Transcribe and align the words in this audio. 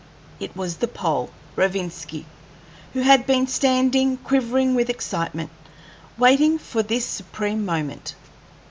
It 0.39 0.55
was 0.57 0.77
the 0.77 0.87
Pole, 0.87 1.29
Rovinski, 1.55 2.25
who 2.93 3.01
had 3.01 3.27
been 3.27 3.45
standing 3.45 4.17
quivering 4.17 4.73
with 4.73 4.89
excitement, 4.89 5.51
waiting 6.17 6.57
for 6.57 6.81
this 6.81 7.05
supreme 7.05 7.63
moment. 7.63 8.15